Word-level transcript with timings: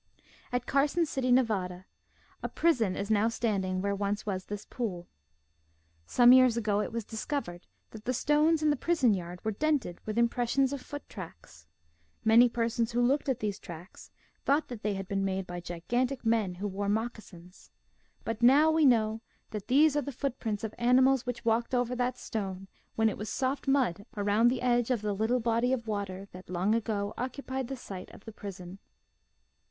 At 0.51 0.65
Carson 0.65 1.05
City, 1.05 1.31
Nevada, 1.31 1.85
a 2.41 2.49
prison 2.49 2.95
is 2.95 3.11
now 3.11 3.27
stand 3.29 3.63
ing 3.63 3.83
where 3.83 3.93
once 3.93 4.25
was 4.25 4.45
this 4.45 4.65
pool. 4.65 5.07
Some 6.07 6.33
years 6.33 6.57
ago 6.57 6.81
it 6.81 6.91
was 6.91 7.03
discovered 7.05 7.67
that 7.91 8.05
the 8.05 8.11
stones 8.15 8.63
in 8.63 8.71
the 8.71 8.75
prison 8.75 9.13
yard 9.13 9.45
were 9.45 9.51
dented 9.51 9.99
with 10.07 10.17
impressions 10.17 10.73
of 10.73 10.81
foot 10.81 11.07
tracks. 11.07 11.67
Many 12.25 12.49
persons 12.49 12.93
who 12.93 13.05
looked 13.05 13.29
at 13.29 13.41
these 13.41 13.59
tracks 13.59 14.09
thought 14.43 14.69
they 14.69 14.95
had 14.95 15.07
been 15.07 15.23
made 15.23 15.45
by 15.45 15.59
gigantic 15.59 16.25
men 16.25 16.55
who 16.55 16.67
wore 16.67 16.89
mocca 16.89 17.21
sins. 17.21 17.69
But 18.23 18.41
now 18.41 18.71
we 18.71 18.85
know 18.87 19.21
that 19.51 19.67
these 19.67 19.95
are 19.95 20.01
the 20.01 20.11
foot 20.11 20.33
131 20.43 20.43
132 20.43 20.49
MIGHTY 20.49 20.49
ANIMALS 20.49 20.63
prints 20.63 20.63
of 20.63 20.89
animals 20.89 21.25
which 21.27 21.45
walked 21.45 21.75
over 21.75 21.95
that 21.95 22.17
stone 22.17 22.67
when 22.95 23.07
it 23.07 23.19
was 23.19 23.29
soft 23.29 23.67
mud 23.67 24.07
around 24.17 24.47
the 24.47 24.63
edge 24.63 24.89
of 24.89 25.03
the 25.03 25.13
little 25.13 25.39
body 25.39 25.71
of 25.71 25.87
water 25.87 26.27
that, 26.31 26.49
long 26.49 26.73
ago, 26.73 27.13
occupied 27.19 27.67
the 27.67 27.77
site 27.77 28.09
of 28.09 28.25
the 28.25 28.31
prison. 28.31 28.79